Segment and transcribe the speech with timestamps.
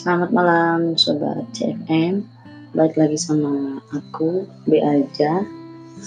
[0.00, 2.24] Selamat malam Sobat CFM
[2.72, 5.44] Balik lagi sama aku B aja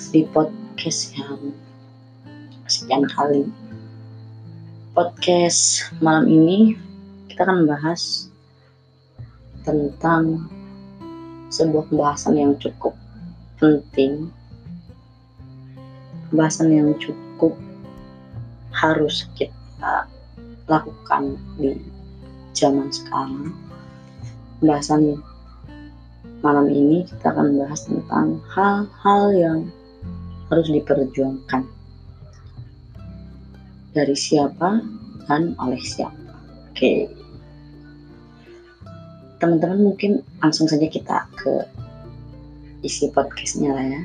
[0.10, 1.54] Di podcast yang
[2.66, 3.46] sekian kali.
[4.98, 6.74] Podcast malam ini
[7.30, 8.34] Kita akan membahas
[9.62, 10.42] Tentang
[11.54, 12.98] Sebuah pembahasan yang cukup
[13.62, 14.34] penting.
[16.34, 17.54] Pembahasan yang cukup
[18.74, 20.10] Harus kita
[20.66, 21.78] lakukan di
[22.58, 23.54] zaman sekarang
[24.64, 25.20] pembahasan
[26.40, 29.60] malam ini kita akan membahas tentang hal-hal yang
[30.48, 31.68] harus diperjuangkan
[33.92, 34.80] dari siapa
[35.28, 36.16] dan oleh siapa.
[36.72, 37.12] Oke.
[39.44, 41.68] Teman-teman mungkin langsung saja kita ke
[42.88, 44.04] isi podcastnya lah ya.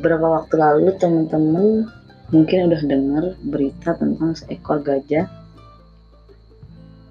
[0.00, 1.84] Beberapa waktu lalu teman-teman
[2.32, 5.28] mungkin udah dengar berita tentang seekor gajah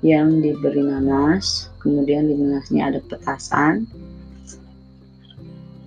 [0.01, 3.87] yang diberi nanas, kemudian di nanasnya ada petasan,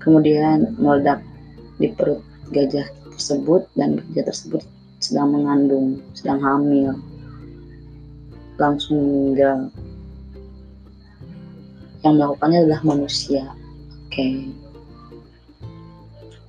[0.01, 1.21] kemudian meledak
[1.77, 2.25] di perut
[2.57, 4.65] gajah tersebut dan gajah tersebut
[4.97, 6.97] sedang mengandung, sedang hamil,
[8.57, 9.69] langsung meninggal.
[12.01, 13.45] Yang melakukannya adalah manusia.
[14.09, 14.09] Oke.
[14.09, 14.37] Okay.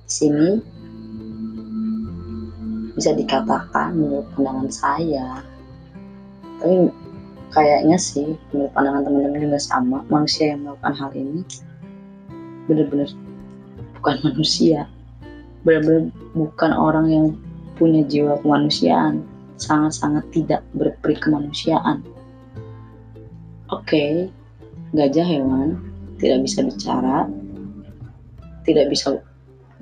[0.08, 0.60] Sini
[2.96, 5.44] bisa dikatakan menurut pandangan saya,
[6.60, 6.92] tapi
[7.52, 11.40] kayaknya sih menurut pandangan teman-teman juga sama manusia yang melakukan hal ini
[12.66, 13.08] benar-benar
[14.00, 14.88] bukan manusia.
[15.62, 17.26] Benar-benar bukan orang yang
[17.76, 19.22] punya jiwa kemanusiaan.
[19.60, 22.02] Sangat-sangat tidak berperi kemanusiaan.
[23.70, 24.12] Oke okay,
[24.96, 25.78] gajah hewan
[26.18, 27.28] tidak bisa bicara.
[28.66, 29.22] Tidak bisa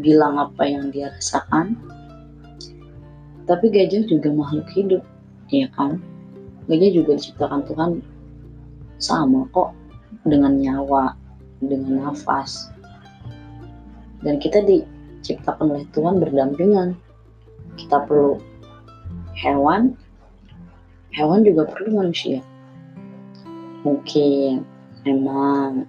[0.00, 1.78] bilang apa yang dia rasakan.
[3.48, 5.02] Tapi gajah juga makhluk hidup
[5.50, 5.98] ya kan
[6.68, 7.90] gajah juga diciptakan Tuhan
[9.00, 9.72] sama kok
[10.28, 11.16] dengan nyawa,
[11.64, 12.68] dengan nafas.
[14.20, 16.92] Dan kita diciptakan oleh Tuhan berdampingan.
[17.80, 18.36] Kita perlu
[19.40, 19.96] hewan,
[21.16, 22.44] hewan juga perlu manusia.
[23.80, 24.60] Mungkin
[25.08, 25.88] memang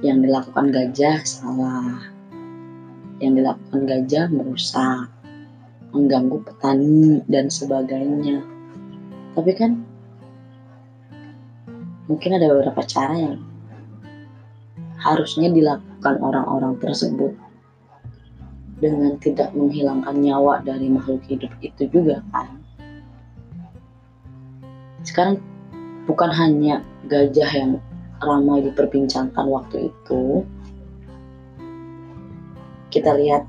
[0.00, 2.00] yang dilakukan gajah salah.
[3.20, 5.12] Yang dilakukan gajah merusak,
[5.92, 8.40] mengganggu petani dan sebagainya
[9.34, 9.80] tapi kan
[12.10, 13.36] mungkin ada beberapa cara yang
[15.00, 17.32] harusnya dilakukan orang-orang tersebut
[18.80, 22.58] dengan tidak menghilangkan nyawa dari makhluk hidup itu juga kan.
[25.04, 25.40] Sekarang
[26.04, 27.72] bukan hanya gajah yang
[28.20, 30.44] ramai diperbincangkan waktu itu
[32.92, 33.48] kita lihat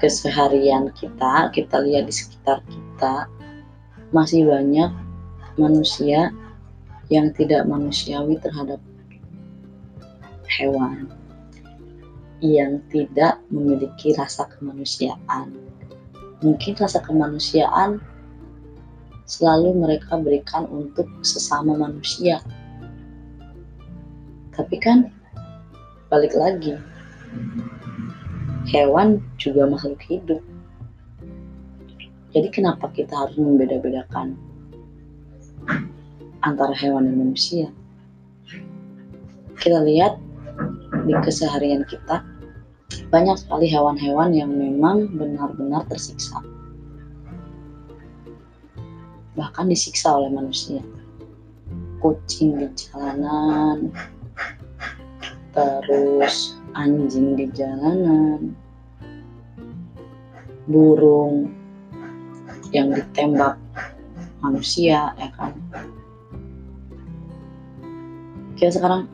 [0.00, 3.28] keseharian kita kita lihat di sekitar kita
[4.14, 4.88] masih banyak
[5.56, 6.32] manusia
[7.08, 8.80] yang tidak manusiawi terhadap
[10.46, 11.10] hewan
[12.44, 15.56] yang tidak memiliki rasa kemanusiaan.
[16.44, 17.96] Mungkin rasa kemanusiaan
[19.24, 22.44] selalu mereka berikan untuk sesama manusia.
[24.52, 25.08] Tapi kan
[26.12, 26.76] balik lagi,
[28.68, 30.40] hewan juga makhluk hidup.
[32.36, 34.36] Jadi kenapa kita harus membeda-bedakan
[36.46, 37.66] antara hewan dan manusia.
[39.58, 40.14] Kita lihat
[41.02, 42.22] di keseharian kita,
[43.10, 46.38] banyak sekali hewan-hewan yang memang benar-benar tersiksa.
[49.34, 50.80] Bahkan disiksa oleh manusia.
[51.98, 53.90] Kucing di jalanan,
[55.50, 58.54] terus anjing di jalanan,
[60.70, 61.50] burung
[62.70, 63.58] yang ditembak
[64.42, 65.54] manusia ya kan
[68.56, 69.04] kita sekarang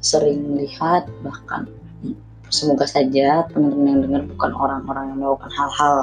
[0.00, 1.68] sering melihat bahkan
[2.48, 5.96] semoga saja teman-teman yang dengar bukan orang-orang yang melakukan hal-hal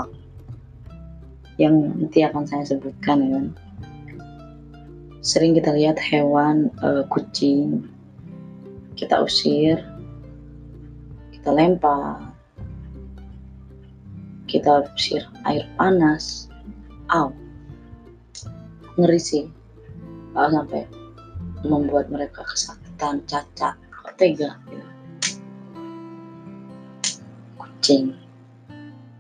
[1.58, 3.42] yang nanti akan saya sebutkan ya.
[5.22, 7.86] Sering kita lihat hewan uh, kucing
[8.98, 9.78] kita usir
[11.34, 12.22] kita lempar
[14.50, 16.50] kita usir air panas.
[17.14, 17.30] Aw
[18.98, 19.46] ngeri sih.
[20.36, 21.01] Sampai
[21.66, 23.76] membuat mereka kesakitan, cacat,
[24.18, 24.90] tega gitu.
[27.58, 28.06] Kucing.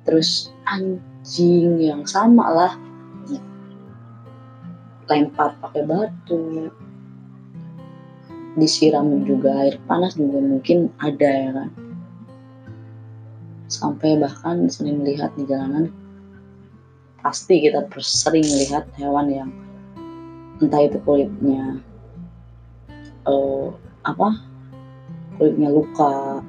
[0.05, 2.73] Terus anjing yang sama lah
[5.11, 6.71] lempar pakai batu
[8.55, 11.69] disiram juga air panas juga mungkin ada ya kan
[13.71, 15.91] sampai bahkan sering melihat di jalanan
[17.23, 19.51] pasti kita sering melihat hewan yang
[20.59, 21.79] entah itu kulitnya
[23.27, 23.73] uh,
[24.05, 24.29] apa?
[25.37, 26.43] Kulitnya luka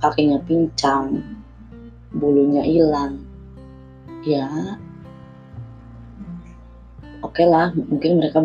[0.00, 1.22] kakinya pincang
[2.12, 3.20] bulunya hilang.
[4.24, 4.76] Ya.
[7.20, 8.40] Oke okay lah mungkin mereka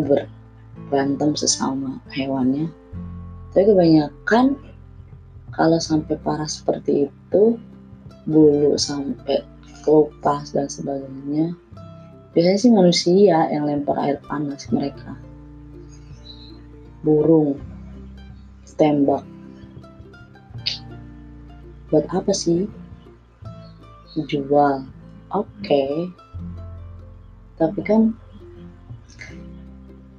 [0.88, 2.68] berantem sesama hewannya.
[3.52, 4.60] Tapi kebanyakan
[5.56, 7.56] kalau sampai parah seperti itu
[8.28, 9.40] bulu sampai
[9.86, 11.54] kelupas dan sebagainya
[12.34, 15.16] biasanya sih manusia yang lempar air panas mereka
[17.06, 17.54] burung
[18.76, 19.22] tembak
[21.88, 22.66] buat apa sih
[24.26, 24.82] jual
[25.32, 26.10] oke okay.
[27.56, 28.10] tapi kan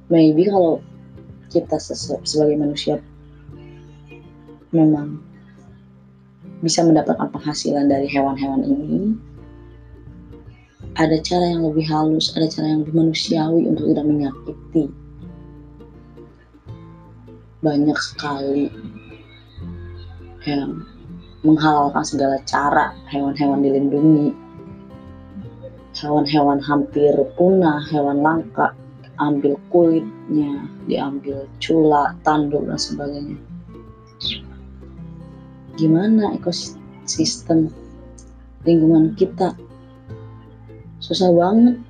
[0.08, 0.80] maybe kalau
[1.52, 2.98] kita sebagai manusia
[4.72, 5.20] memang
[6.64, 9.14] bisa mendapatkan penghasilan dari hewan-hewan ini
[10.98, 14.90] ada cara yang lebih halus, ada cara yang lebih manusiawi untuk tidak menyakiti.
[17.58, 18.70] Banyak sekali
[20.46, 20.86] yang
[21.42, 24.30] menghalalkan segala cara hewan-hewan dilindungi.
[25.98, 28.70] Hewan-hewan hampir punah hewan langka
[29.18, 33.38] ambil kulitnya diambil cula tanduk dan sebagainya.
[35.74, 37.70] Gimana ekosistem
[38.62, 39.58] lingkungan kita?
[41.02, 41.82] Susah banget.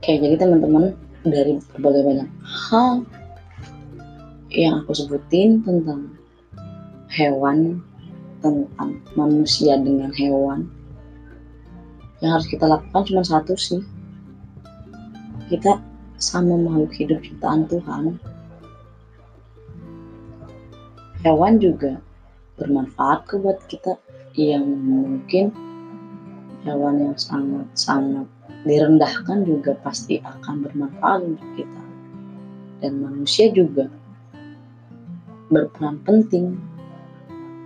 [0.00, 3.06] Oke, jadi teman-teman dari berbagai banyak hal
[4.52, 6.12] yang aku sebutin tentang
[7.08, 7.80] hewan,
[8.44, 10.68] tentang manusia dengan hewan,
[12.20, 13.80] yang harus kita lakukan cuma satu sih.
[15.48, 15.80] Kita
[16.20, 18.16] sama makhluk hidup ciptaan Tuhan.
[21.22, 22.02] Hewan juga
[22.58, 23.94] bermanfaat ke buat kita
[24.34, 25.54] yang mungkin
[26.62, 28.26] hewan yang sangat-sangat
[28.62, 31.82] direndahkan juga pasti akan bermanfaat untuk kita
[32.82, 33.86] dan manusia juga
[35.50, 36.58] berperan penting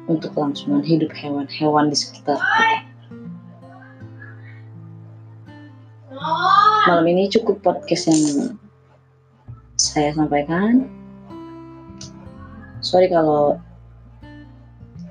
[0.07, 2.79] untuk kelangsungan hidup hewan-hewan di sekitar kita.
[6.87, 8.55] Malam ini cukup podcast yang
[9.75, 10.87] saya sampaikan.
[12.79, 13.59] Sorry kalau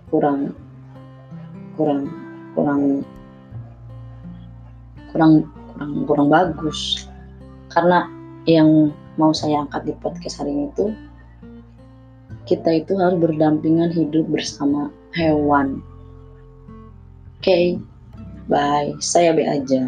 [0.08, 0.56] kurang
[1.76, 2.08] kurang
[2.56, 3.04] kurang
[5.16, 7.08] kurang kurang kurang bagus
[7.72, 8.04] karena
[8.44, 10.92] yang mau saya angkat di podcast hari ini tuh
[12.46, 15.82] kita itu harus berdampingan hidup bersama hewan.
[17.42, 17.66] Oke, okay,
[18.46, 18.94] bye.
[19.02, 19.82] Saya B aja.